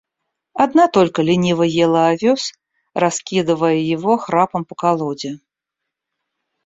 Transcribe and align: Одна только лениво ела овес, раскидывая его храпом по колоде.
Одна 0.55 0.87
только 0.87 1.21
лениво 1.21 1.61
ела 1.61 2.07
овес, 2.09 2.53
раскидывая 2.95 3.75
его 3.75 4.17
храпом 4.17 4.65
по 4.65 4.73
колоде. 4.73 5.39